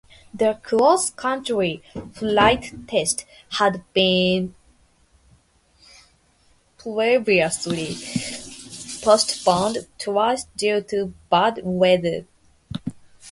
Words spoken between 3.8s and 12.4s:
been previously postponed twice due to bad weather.